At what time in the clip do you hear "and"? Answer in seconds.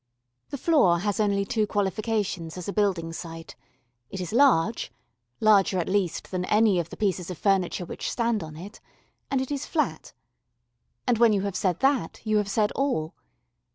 9.29-9.39, 11.05-11.19